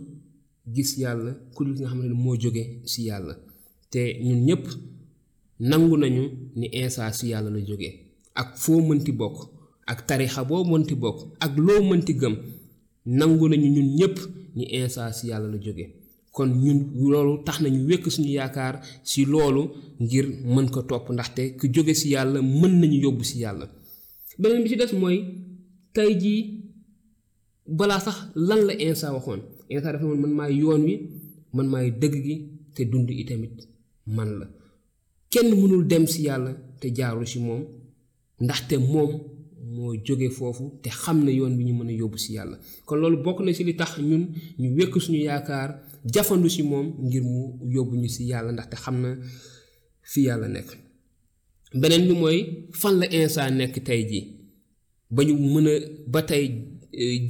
gis 0.75 0.91
yàlla 1.03 1.33
ku 1.55 1.61
ki 1.65 1.71
nga 1.83 1.89
xam 1.91 2.01
ne 2.11 2.15
moo 2.25 2.37
si 2.93 3.01
yàlla. 3.09 3.35
Te 3.93 4.01
ñun 4.27 4.41
ñépp 4.49 4.65
nangu 5.71 5.97
nañu 6.03 6.23
ni 6.59 6.67
Insa 6.81 7.13
si 7.19 7.25
yàlla 7.33 7.51
la 7.57 7.61
jóge. 7.69 7.91
Ak 8.41 8.49
foo 8.63 8.81
mënti 8.89 9.13
bokk 9.21 9.37
ak 9.91 9.99
tarixa 10.09 10.43
boo 10.49 10.65
mënti 10.71 10.95
bokk 11.03 11.19
ak 11.45 11.53
loo 11.67 11.81
mënti 11.91 12.13
gëm 12.21 12.35
nangu 13.19 13.45
nañu 13.49 13.69
ñun 13.77 13.89
ñépp 13.99 14.17
ni 14.57 14.65
Insa 14.79 15.13
si 15.17 15.25
yàlla 15.31 15.49
la 15.55 15.59
kon 16.35 16.51
ñun 16.65 16.79
loolu 17.13 17.33
tax 17.47 17.57
nañu 17.63 17.81
wekk 17.89 18.05
suñu 18.15 18.31
yaakaar 18.39 18.75
si 19.11 19.21
loolu 19.33 19.63
ngir 20.03 20.27
mën 20.55 20.67
ko 20.75 20.81
topp 20.89 21.05
ndaxte 21.15 21.43
ku 21.59 21.65
jóge 21.75 21.95
si 22.01 22.07
yàlla 22.15 22.39
mën 22.61 22.73
nañu 22.81 22.99
yóbbu 23.05 23.25
si 23.31 23.37
yàlla. 23.43 23.67
Beneen 24.41 24.63
bi 24.65 24.69
ci 24.71 24.77
des 24.81 24.93
mooy 25.01 25.19
tey 25.95 26.11
jii 26.23 26.43
balaa 27.79 28.01
sax 28.07 28.17
lan 28.49 28.61
la 28.69 28.73
Insa 28.85 29.13
waxoon. 29.15 29.41
Insa 29.73 29.93
dafa 29.93 30.05
man 30.23 30.33
maay 30.39 30.55
yoon 30.63 30.83
wi 30.89 30.95
man 31.55 31.67
maay 31.73 31.89
dëgg 32.01 32.15
gi 32.27 32.35
te 32.75 32.83
dund 32.91 33.09
itamit 33.23 33.57
man 34.17 34.31
la. 34.41 34.47
Kenn 35.33 35.49
mënul 35.61 35.85
dem 35.91 36.05
si 36.13 36.21
yàlla 36.27 36.53
te 36.81 36.87
jaarul 36.97 37.27
si 37.33 37.39
moom 37.47 37.63
ndaxte 38.45 38.75
moom 38.93 39.11
moo 39.75 39.95
jóge 40.05 40.29
foofu 40.31 40.65
te 40.83 40.91
xam 40.91 41.25
na 41.25 41.31
yoon 41.31 41.57
bi 41.57 41.65
ñu 41.65 41.75
mën 41.79 41.89
a 41.89 41.93
yóbbu 42.01 42.19
si 42.19 42.33
yàlla. 42.35 42.57
kon 42.87 42.97
loolu 43.01 43.23
bokk 43.25 43.41
na 43.45 43.53
si 43.53 43.65
li 43.65 43.75
tax 43.77 43.99
ñun 43.99 44.25
ñu 44.59 44.69
wekk 44.77 44.95
suñu 45.01 45.19
yaakaar 45.29 45.71
jafandu 46.13 46.49
si 46.49 46.63
moom 46.63 46.87
ngir 47.07 47.23
mu 47.23 47.59
yóbbu 47.75 47.95
ñu 47.97 48.09
si 48.09 48.23
yàlla 48.31 48.53
ndaxte 48.53 48.77
xam 48.85 48.97
na 49.03 49.11
fi 50.03 50.21
yàlla 50.27 50.49
nekk. 50.49 50.71
Beneen 51.81 52.05
bi 52.09 52.15
mooy 52.15 52.39
fan 52.81 52.95
la 53.01 53.07
Insa 53.07 53.51
nekk 53.51 53.75
tey 53.85 54.03
jii 54.11 54.27
ba 55.11 55.21
ñu 55.25 55.35
mën 55.55 55.67
a 55.73 55.75
ba 56.13 56.23
tey 56.23 56.45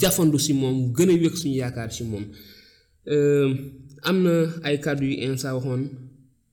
jafandu 0.01 0.39
si 0.39 0.53
moom 0.53 0.93
gën 0.97 1.11
a 1.11 1.15
wekk 1.23 1.37
suñu 1.41 1.57
yaakaar 1.62 1.91
si 1.93 2.05
moom. 2.05 2.25
Am 4.09 4.17
na 4.25 4.33
ay 4.67 4.77
kàddu 4.85 5.05
yu 5.11 5.17
Insa 5.27 5.55
waxoon 5.57 5.83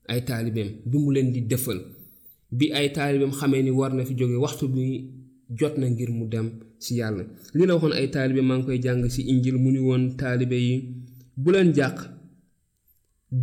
ay 0.08 0.20
taalibeem 0.24 0.68
bi 0.86 0.96
mu 0.98 1.10
leen 1.14 1.32
di 1.32 1.40
defal. 1.50 1.80
Bi 2.58 2.66
ay 2.72 2.92
taalibeem 2.92 3.32
xamee 3.38 3.62
ni 3.62 3.70
war 3.70 3.92
na 3.94 4.04
fi 4.04 4.14
jóge 4.18 4.36
waxtu 4.44 4.68
bi 4.74 4.84
jot 5.58 5.74
na 5.78 5.86
ngir 5.90 6.10
mu 6.18 6.24
dem 6.32 6.46
si 6.78 6.92
yàlla. 7.00 7.24
Li 7.56 7.64
la 7.66 7.74
waxoon 7.74 7.92
ay 7.98 8.08
taalibe 8.14 8.42
maa 8.48 8.56
ngi 8.58 8.66
koy 8.66 8.78
jàng 8.84 9.02
injil 9.32 9.56
mu 9.62 9.70
ni 9.72 9.78
woon 9.86 10.02
taalibe 10.20 10.56
yi 10.66 10.74
bu 11.42 11.48
leen 11.54 11.72
jàq 11.76 11.96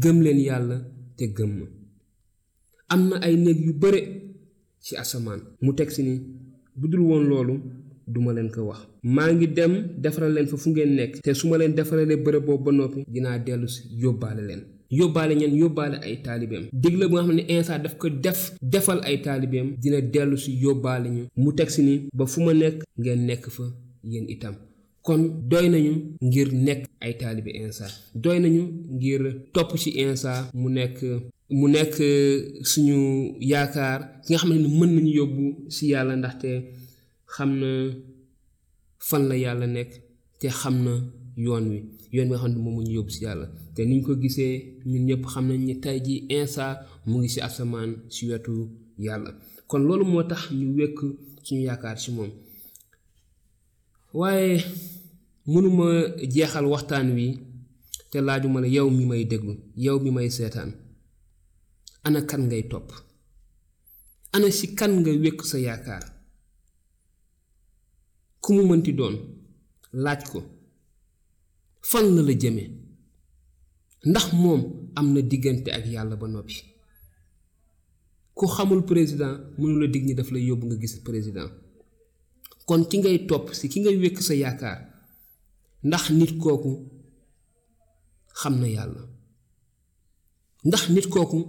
gëm 0.01 0.17
leen 0.25 0.39
yàlla 0.47 0.77
te 1.17 1.25
gëm 1.37 1.51
ma. 1.59 1.65
Am 2.93 3.01
na 3.09 3.15
ay 3.25 3.35
néeg 3.43 3.59
yu 3.65 3.73
bare 3.81 3.99
ci 4.85 4.93
asamaan. 5.01 5.41
Mu 5.63 5.71
teg 5.77 5.89
si 5.95 6.01
ni 6.07 6.13
bu 6.79 6.85
dul 6.91 7.01
woon 7.09 7.23
loolu 7.31 7.55
duma 8.13 8.31
leen 8.33 8.49
ko 8.53 8.61
wax. 8.69 8.79
Maa 9.15 9.29
ngi 9.33 9.47
dem 9.57 9.73
defaral 10.01 10.33
leen 10.35 10.47
fa 10.51 10.57
fu 10.57 10.69
ngeen 10.69 10.91
nekk. 10.97 11.13
Te 11.25 11.33
su 11.33 11.47
ma 11.49 11.57
leen 11.57 11.73
defaralee 11.77 12.17
bërëb 12.25 12.43
boobu 12.45 12.63
ba 12.65 12.71
noppi 12.71 12.99
dinaa 13.13 13.37
dellu 13.45 13.67
si 13.75 13.81
yóbbaale 14.01 14.41
leen 14.49 14.63
yóbbaale 14.89 15.36
ñen 15.36 15.56
yóbbaale 15.62 15.98
ay 16.06 16.15
taalibeem. 16.24 16.65
Digle 16.74 17.08
bu 17.08 17.15
nga 17.15 17.24
xam 17.25 17.36
ne 17.36 17.44
Insa 17.48 17.77
daf 17.79 17.96
ko 17.98 18.10
def 18.10 18.39
defal 18.62 19.00
ay 19.03 19.17
taalibeem 19.22 19.75
dina 19.82 20.01
dellu 20.01 20.38
si 20.38 20.51
yóbbaale 20.63 21.08
ñu. 21.10 21.24
Mu 21.36 21.51
teg 21.53 21.70
si 21.70 21.82
ni 21.84 21.94
ba 22.13 22.25
fu 22.25 22.41
ma 22.41 22.53
nekk 22.53 22.84
ngeen 23.00 23.25
nekk 23.25 23.44
fa 23.50 23.63
yéen 24.03 24.27
itam. 24.29 24.56
Kon 25.01 25.22
doy 25.50 25.70
nañu 25.70 25.94
ngir 26.22 26.50
nekk 26.53 26.82
ay 27.01 27.13
taalibe 27.20 27.51
Insa. 27.62 27.88
Doy 28.15 28.39
nañu 28.39 28.63
ngir 28.96 29.22
topp 29.53 29.77
ci 29.77 29.89
Insa 30.03 30.50
mu 30.53 30.70
nekk 30.70 30.98
mu 31.50 31.67
nekk 31.70 31.96
suñu 32.72 32.98
yaakaar. 33.51 34.00
Ki 34.24 34.34
nga 34.34 34.39
xam 34.41 34.50
ne 34.53 34.67
mën 34.79 34.91
nañu 34.96 35.12
yóbbu 35.20 35.44
si 35.75 35.84
yàlla 35.91 36.15
ndaxte 36.15 36.50
xam 37.36 37.50
na 37.62 37.70
fan 39.08 39.24
la 39.29 39.36
yàlla 39.44 39.67
nekk 39.67 39.91
te 40.39 40.48
xam 40.60 40.75
na 40.86 40.94
yoon 41.44 41.65
wi 41.72 41.77
yoon 42.15 42.29
wi 42.32 42.38
xam 42.41 42.51
moom 42.63 42.75
mu 42.75 42.82
ñu 42.86 42.91
yóbbu 42.98 43.12
si 43.15 43.22
yàlla. 43.25 43.48
Te 43.75 43.82
niñ 43.89 44.01
ko 44.06 44.12
gisee 44.22 44.53
ñun 44.89 45.03
ñëpp 45.08 45.24
xam 45.32 45.46
nañ 45.50 45.62
ni 45.67 45.74
tey 45.84 45.98
ji 46.06 46.15
Insa 46.38 46.65
mu 47.10 47.15
ngi 47.20 47.29
si 47.34 47.39
asamaan 47.48 47.91
si 48.13 48.22
wetu 48.29 48.53
yàlla. 49.06 49.32
Kon 49.70 49.82
loolu 49.88 50.06
moo 50.12 50.24
tax 50.29 50.41
ñu 50.60 50.67
wekk 50.77 50.98
suñu 51.46 51.62
yaakaar 51.70 51.98
si 52.03 52.10
moom. 52.17 52.32
Waaye 54.20 54.51
mënuma 55.51 55.88
jeexal 56.34 56.65
waxtaan 56.74 57.08
wi 57.17 57.27
te 58.12 58.17
laajuma 58.27 58.60
la 58.63 58.67
yow 58.75 58.89
mi 58.98 59.03
may 59.12 59.24
déglu 59.32 59.53
yow 59.86 59.98
mi 60.03 60.10
may 60.17 60.29
seetaan. 60.38 60.72
Ana 62.06 62.20
kan 62.29 62.41
ngay 62.48 62.63
topp? 62.72 62.88
Ana 64.34 64.48
si 64.58 64.65
kan 64.77 64.91
nga 65.01 65.12
wekk 65.24 65.39
sa 65.50 65.58
yaakaar? 65.67 66.03
Ku 68.41 68.50
mu 68.56 68.62
mënti 68.70 68.91
doon? 69.00 69.15
Laaj 70.03 70.22
ko 70.32 70.39
fan 71.89 72.06
la 72.15 72.22
la 72.27 72.34
jëme. 72.41 72.63
Ndax 74.10 74.25
moom 74.41 74.62
am 74.98 75.08
na 75.13 75.22
diggante 75.22 75.70
ak 75.77 75.86
yàlla 75.94 76.15
ba 76.22 76.27
noppi. 76.27 76.56
Ku 78.38 78.46
xamul 78.56 78.82
président 78.89 79.36
mënula 79.60 79.88
dig 79.94 80.03
ñi 80.06 80.13
daf 80.15 80.29
lay 80.32 80.44
yóbbu 80.48 80.65
nga 80.67 80.77
gis 80.82 80.96
président. 81.08 81.50
Kon 82.67 82.84
ki 82.89 82.98
ngay 83.00 83.17
topp 83.29 83.46
si 83.58 83.65
ki 83.72 83.79
ngay 83.79 83.98
wekk 84.03 84.17
sa 84.27 84.34
yaakaar 84.41 84.79
ndax 85.88 86.03
nit 86.20 86.34
kooku 86.41 86.72
xam 88.39 88.56
na 88.62 88.67
yàlla. 88.75 89.01
Ndax 90.67 90.84
nit 90.94 91.08
kooku 91.13 91.39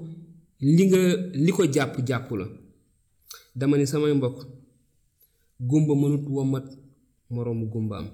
li 0.76 0.84
nga 0.88 1.00
li 1.44 1.50
ko 1.56 1.62
jàpp 1.74 1.94
jàpp 2.08 2.28
la. 2.40 2.46
Dama 3.58 3.76
ni 3.76 3.86
samay 3.86 4.14
mbokk 4.14 4.38
gumba 5.68 5.94
mënut 6.00 6.24
womat 6.34 6.66
moroomu 7.30 7.66
gumbaam 7.72 8.06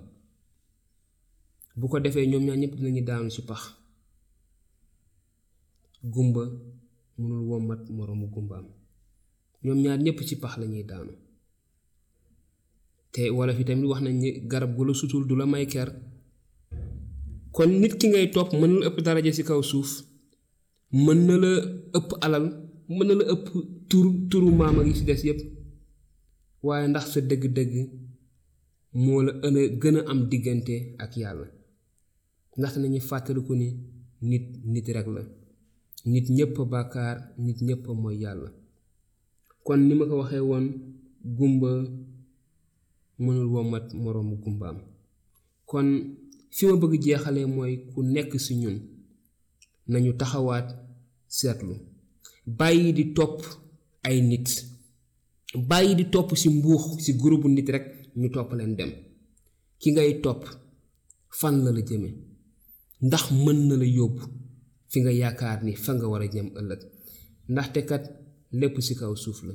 bu 1.79 1.89
ko 1.91 1.97
defee 2.05 2.27
ñoom 2.31 2.45
ñaar 2.47 2.59
ñëpp 2.61 2.75
dinañu 2.77 3.03
daanu 3.09 3.31
ci 3.31 3.43
pax. 3.49 3.61
Gumba 6.13 6.43
mënul 7.19 7.43
womat 7.51 7.83
moroomu 7.97 8.27
gumbaam. 8.35 8.67
Ñoom 9.65 9.79
ñaar 9.83 9.99
ñëpp 10.05 10.19
ci 10.29 10.35
pax 10.43 10.55
lañuy 10.61 10.85
daanu. 10.91 11.13
Te 13.13 13.31
wala 13.37 13.53
fi 13.57 13.65
tamit 13.65 13.87
wax 13.91 14.01
nañ 14.03 14.17
ni 14.23 14.31
garab 14.51 14.71
gu 14.77 14.83
la 14.85 14.93
sutul 15.01 15.25
du 15.29 15.35
la 15.37 15.47
may 15.47 15.67
ker. 15.73 15.89
Kon 17.55 17.71
nit 17.81 17.95
ki 17.99 18.07
ngay 18.09 18.27
topp 18.35 18.51
mën 18.61 18.73
la 18.81 18.87
ëpp 18.89 18.99
daraja 19.07 19.33
ci 19.37 19.43
kaw 19.49 19.63
suuf 19.71 19.91
mën 21.05 21.21
na 21.27 21.35
la 21.45 21.53
ëpp 21.99 22.11
alal 22.25 22.47
mën 22.97 23.07
na 23.09 23.15
la 23.21 23.25
ëpp 23.35 23.47
tur 23.89 24.07
turu 24.31 24.51
maama 24.59 24.81
gi 24.87 24.95
ci 24.99 25.05
des 25.09 25.23
yépp. 25.29 25.41
Waaye 26.67 26.87
ndax 26.89 27.07
sa 27.13 27.21
dëgg-dëgg 27.21 27.75
moo 29.03 29.21
la 29.27 29.33
ën 29.47 29.57
a 29.61 29.63
gën 29.81 29.97
a 29.99 30.03
am 30.11 30.21
diggante 30.31 30.77
ak 31.03 31.13
yàlla 31.21 31.47
ndaxte 32.57 32.79
nañu 32.81 33.01
fàttaliku 33.09 33.53
ni 33.61 33.69
nit 34.29 34.45
nit 34.73 34.87
rek 34.97 35.07
la. 35.17 35.23
Nit 36.13 36.27
ñépp 36.37 36.57
a 36.61 36.65
bàkkaar 36.73 37.17
nit 37.45 37.59
ñépp 37.67 37.85
a 37.91 37.93
mooy 38.03 38.17
yàlla. 38.23 38.51
Kon 39.65 39.81
ni 39.89 39.95
ma 39.95 40.05
ko 40.11 40.15
waxee 40.21 40.41
woon 40.51 40.67
gumba 41.37 41.71
mënul 43.25 43.49
womat 43.55 43.87
moroomu 44.03 44.37
gumbaam. 44.43 44.79
Kon 45.71 45.89
fi 46.57 46.67
ma 46.67 46.77
bëgg 46.81 46.95
jeexalee 47.05 47.47
mooy 47.55 47.73
ku 47.93 47.99
nekk 48.15 48.33
ci 48.45 48.53
ñun 48.63 48.77
nañu 49.91 50.13
taxawaat 50.21 50.69
seetlu. 51.37 51.75
Bàyyi 52.59 52.93
di 52.99 53.05
topp 53.17 53.37
ay 54.09 54.19
nit. 54.31 54.49
Bàyyi 55.71 55.95
di 55.99 56.05
topp 56.13 56.29
ci 56.41 56.49
mbuux 56.57 56.83
ci 57.03 57.11
groupe 57.21 57.47
nit 57.49 57.69
rek 57.75 57.87
ñu 58.21 58.29
topp 58.35 58.51
leen 58.59 58.73
dem. 58.79 58.91
Ki 59.81 59.89
ngay 59.93 60.21
topp 60.25 60.43
fan 61.39 61.57
la 61.65 61.71
la 61.77 61.81
jëme 61.89 62.11
ndax 63.07 63.25
mën 63.45 63.59
na 63.69 63.75
la 63.83 63.87
yóbbu 63.99 64.23
fi 64.91 64.97
nga 65.03 65.13
yaakaar 65.21 65.59
ni 65.67 65.73
fa 65.85 65.91
nga 65.97 66.07
war 66.13 66.23
a 66.27 66.29
jëm 66.35 66.49
ëllëg. 66.61 66.81
ndaxte 67.53 67.81
kat 67.91 68.05
lépp 68.61 68.77
ci 68.87 68.95
kaw 69.01 69.15
suuf 69.25 69.39
la. 69.49 69.55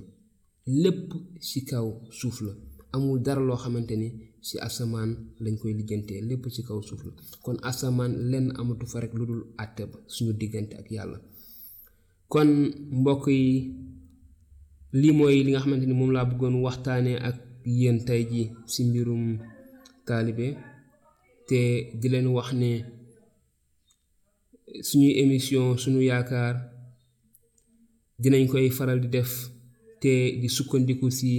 lépp 0.83 1.09
ci 1.47 1.59
kaw 1.69 1.87
suuf 2.19 2.37
la. 2.45 2.53
amul 2.93 3.19
dara 3.25 3.41
loo 3.47 3.57
xamante 3.63 3.95
ni 4.01 4.07
ci 4.47 4.55
asamaan 4.67 5.11
lañ 5.43 5.55
koy 5.61 5.73
lijjantee. 5.79 6.21
lépp 6.29 6.43
ci 6.55 6.61
kaw 6.67 6.79
suuf 6.87 7.01
la. 7.07 7.11
kon 7.43 7.57
asamaan 7.69 8.13
lenn 8.31 8.47
amatu 8.59 8.85
fa 8.91 8.97
rek 9.03 9.13
lu 9.19 9.23
dul 9.29 9.43
àtte 9.63 9.83
ba 9.91 9.97
suñu 10.13 10.33
diggante 10.39 10.73
ak 10.81 10.87
yàlla. 10.95 11.17
kon 12.31 12.49
mbokk 12.99 13.23
yi 13.39 13.47
lii 15.01 15.11
mooy 15.17 15.37
li 15.45 15.49
nga 15.51 15.61
xamante 15.63 15.85
ni 15.87 15.93
moom 15.99 16.11
laa 16.15 16.25
bëggoon 16.29 16.55
waxtaanee 16.65 17.17
ak 17.27 17.37
yéen 17.79 17.97
tey 18.07 18.21
ji 18.31 18.41
ci 18.71 18.79
mbirum 18.87 19.23
taalibe. 20.07 20.47
te 21.49 21.61
di 21.99 22.07
leen 22.13 22.27
wax 22.35 22.49
ne 22.61 22.71
suñuy 24.87 25.11
émission 25.23 25.77
suñu 25.81 26.01
yaakaar 26.09 26.55
dinañ 28.21 28.45
koy 28.51 28.69
faral 28.77 28.99
di 29.03 29.07
def 29.15 29.31
te 30.01 30.11
di 30.41 30.47
sukkandiku 30.55 31.07
ci 31.17 31.31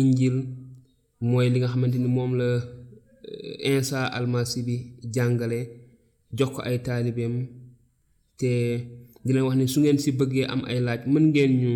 injil 0.00 0.36
mooy 1.28 1.46
li 1.52 1.58
nga 1.58 1.68
xamante 1.72 1.98
ni 1.98 2.08
moom 2.16 2.32
la 2.40 2.48
Insa 3.72 4.00
almasi 4.16 4.60
bi 4.66 4.76
jàngale 5.14 5.60
jox 6.36 6.50
ko 6.54 6.60
ay 6.68 6.76
taalibeem 6.86 7.34
te 8.40 8.50
di 9.24 9.30
leen 9.32 9.44
wax 9.46 9.56
ne 9.56 9.64
su 9.72 9.78
ngeen 9.80 9.98
si 10.04 10.10
bëggee 10.18 10.46
am 10.52 10.62
ay 10.70 10.78
laaj 10.86 11.00
mën 11.12 11.24
ngeen 11.30 11.52
ñu 11.62 11.72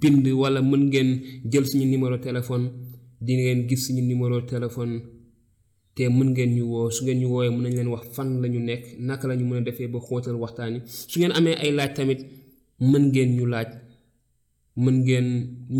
bind 0.00 0.26
wala 0.40 0.60
mën 0.70 0.82
ngeen 0.90 1.10
jël 1.50 1.66
suñu 1.70 1.86
numéro 1.92 2.16
téléphone 2.26 2.66
di 3.24 3.32
ngeen 3.36 3.60
gis 3.68 3.80
suñu 3.86 4.02
numéro 4.10 4.36
téléphone 4.52 4.94
te 6.00 6.08
mën 6.18 6.30
ngeen 6.34 6.50
ñu 6.56 6.64
woo 6.72 6.88
su 6.94 7.00
ngeen 7.04 7.18
ñu 7.20 7.28
woowee 7.32 7.50
mën 7.54 7.62
nañ 7.64 7.74
leen 7.78 7.88
wax 7.94 8.04
fan 8.14 8.30
la 8.42 8.46
ñu 8.52 8.60
nekk 8.68 8.84
naka 9.06 9.24
la 9.30 9.34
ñu 9.38 9.44
mën 9.50 9.58
a 9.60 9.64
defee 9.66 9.88
ba 9.92 9.98
xóotal 10.06 10.36
waxtaan 10.42 10.72
yi. 10.74 10.80
Su 11.10 11.16
ngeen 11.20 11.32
amee 11.38 11.56
ay 11.62 11.70
laaj 11.78 11.90
tamit 11.96 12.20
mën 12.90 13.04
ngeen 13.10 13.30
ñu 13.36 13.44
laaj 13.52 13.68
mën 14.82 14.96
ngeen 15.04 15.26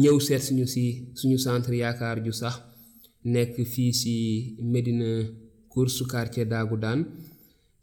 ñëw 0.03 0.17
seet 0.27 0.43
suñu 0.47 0.67
si 0.75 0.85
suñu 1.19 1.39
centre 1.45 1.75
yaakaar 1.83 2.19
ju 2.25 2.33
sax 2.41 2.55
nekk 3.33 3.55
fii 3.73 3.93
si 4.00 4.15
Medina 4.73 5.09
course 5.73 6.03
quartier 6.11 6.47
daagu 6.53 6.77
daan 6.85 7.00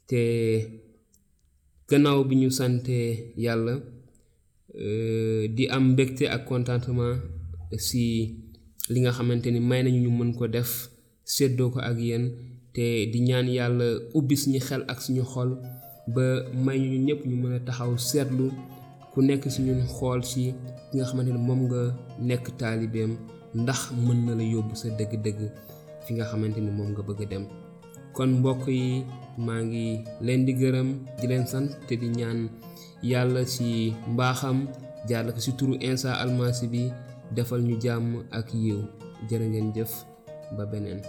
te 0.09 0.21
gannaaw 1.89 2.19
bi 2.29 2.35
ñu 2.41 2.49
sante 2.59 2.97
yàlla 3.45 3.73
di 5.55 5.63
am 5.75 5.83
mbégte 5.91 6.25
ak 6.35 6.41
contentement 6.51 7.15
si 7.87 8.03
li 8.91 8.99
nga 9.01 9.11
xamante 9.17 9.47
ni 9.51 9.59
may 9.69 9.81
nañu 9.83 9.99
ñu 10.05 10.11
mën 10.19 10.31
ko 10.37 10.45
def 10.55 10.71
séddoo 11.35 11.69
ko 11.73 11.79
ak 11.89 11.97
yéen 12.07 12.25
te 12.73 12.85
di 13.11 13.19
ñaan 13.27 13.47
yàlla 13.57 13.87
ubbi 14.17 14.35
suñu 14.41 14.59
xel 14.67 14.81
ak 14.91 14.99
suñu 15.05 15.23
xol 15.33 15.49
ba 16.15 16.25
may 16.65 16.79
ñu 16.79 16.97
ñëpp 17.07 17.21
ñu 17.29 17.35
mën 17.41 17.53
a 17.57 17.59
taxaw 17.67 17.91
seetlu 18.09 18.45
ku 19.11 19.19
nekk 19.27 19.43
si 19.53 19.59
ñun 19.67 19.81
xool 19.95 20.21
si 20.31 20.43
ki 20.87 20.93
nga 20.95 21.05
xamante 21.09 21.31
ni 21.33 21.41
moom 21.47 21.61
nga 21.67 21.81
nekk 22.27 22.45
taalibeem 22.59 23.11
ndax 23.61 23.79
mën 24.05 24.19
na 24.25 24.31
la 24.39 24.45
yóbbu 24.53 24.73
sa 24.81 24.87
dëgg-dëgg 24.97 25.39
fi 26.05 26.11
nga 26.15 26.25
xamante 26.29 26.59
nga 26.61 27.03
bëgg 27.07 27.21
dem. 27.31 27.45
Kon 28.15 28.31
mbokk 28.39 28.63
yi 28.79 28.87
maa 29.45 29.61
ngi 29.67 29.85
leen 30.25 30.41
di 30.47 30.53
gërëm 30.61 30.89
di 31.19 31.25
leen 31.31 31.45
sant 31.51 31.69
te 31.87 31.93
di 32.01 32.07
ñaan 32.19 32.39
yàlla 33.11 33.41
si 33.53 33.67
mbaaxam 34.13 34.57
jaarale 35.07 35.31
ko 35.35 35.39
si 35.45 35.51
turu 35.57 35.73
Insa 35.89 36.09
Almasi 36.23 36.65
bi 36.73 36.81
defal 37.35 37.61
ñu 37.67 37.75
jàmm 37.83 38.07
ak 38.37 38.47
yiw. 38.63 38.79
Jërë 39.29 39.45
ngeen 39.51 39.67
jëf 39.75 39.91
ba 40.55 40.63
beneen 40.71 41.01